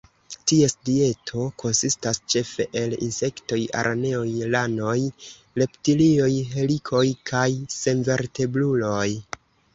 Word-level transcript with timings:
Ties 0.51 0.73
dieto 0.89 1.43
konsistas 1.63 2.19
ĉefe 2.33 2.65
el 2.81 2.95
insektoj, 3.09 3.59
araneoj, 3.83 4.25
ranoj, 4.57 4.97
reptilioj, 5.63 6.33
helikoj 6.57 7.05
kaj 7.33 7.47
senvertebruloj. 7.77 9.07